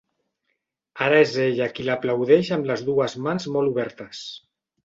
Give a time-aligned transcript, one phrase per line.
[1.07, 4.27] Ara és ella qui l'aplaudeix amb les dues mans molt obertes.